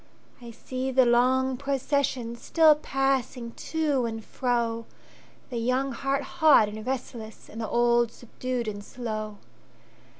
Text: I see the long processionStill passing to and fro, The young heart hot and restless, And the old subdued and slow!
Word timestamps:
I 0.41 0.49
see 0.49 0.89
the 0.89 1.05
long 1.05 1.57
processionStill 1.59 2.81
passing 2.81 3.51
to 3.51 4.05
and 4.07 4.25
fro, 4.25 4.87
The 5.51 5.57
young 5.59 5.91
heart 5.91 6.23
hot 6.23 6.67
and 6.69 6.83
restless, 6.87 7.47
And 7.47 7.61
the 7.61 7.69
old 7.69 8.11
subdued 8.11 8.67
and 8.67 8.83
slow! 8.83 9.37